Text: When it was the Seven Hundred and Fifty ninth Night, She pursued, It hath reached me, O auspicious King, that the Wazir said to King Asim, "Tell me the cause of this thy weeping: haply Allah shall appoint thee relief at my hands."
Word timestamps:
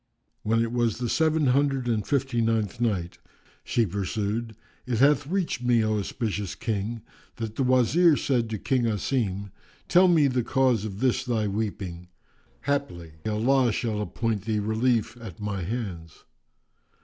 When 0.41 0.63
it 0.63 0.71
was 0.71 0.97
the 0.97 1.07
Seven 1.07 1.45
Hundred 1.45 1.87
and 1.87 2.07
Fifty 2.07 2.41
ninth 2.41 2.81
Night, 2.81 3.19
She 3.63 3.85
pursued, 3.85 4.55
It 4.87 4.97
hath 4.97 5.27
reached 5.27 5.61
me, 5.61 5.83
O 5.85 5.99
auspicious 5.99 6.55
King, 6.55 7.03
that 7.35 7.55
the 7.55 7.61
Wazir 7.61 8.17
said 8.17 8.49
to 8.49 8.57
King 8.57 8.85
Asim, 8.87 9.51
"Tell 9.87 10.07
me 10.07 10.25
the 10.25 10.41
cause 10.41 10.85
of 10.85 11.01
this 11.01 11.23
thy 11.23 11.47
weeping: 11.47 12.07
haply 12.61 13.11
Allah 13.27 13.71
shall 13.71 14.01
appoint 14.01 14.45
thee 14.45 14.57
relief 14.57 15.15
at 15.21 15.39
my 15.39 15.61
hands." 15.61 16.23